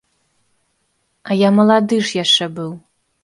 А 1.29 1.37
я 1.39 1.49
малады 1.59 2.01
ж 2.07 2.19
яшчэ 2.23 2.45
быў. 2.59 2.71